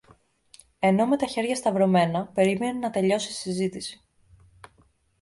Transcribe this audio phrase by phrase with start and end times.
[0.79, 4.01] ενώ με τα χέρια σταυρωμένα περίμενε να τελειώσει η συζήτηση